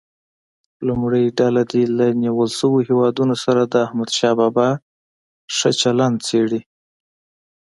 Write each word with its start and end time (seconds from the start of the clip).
لومړۍ 0.87 1.25
ډله 1.39 1.61
دې 1.71 1.83
له 1.97 2.05
نیول 2.23 2.49
شویو 2.59 2.85
هیوادونو 2.87 3.35
سره 3.43 3.61
د 3.65 3.73
احمدشاه 3.85 4.33
بابا 4.39 4.69
ښه 5.55 5.69
چلند 5.81 6.17
څېړي. 6.27 6.61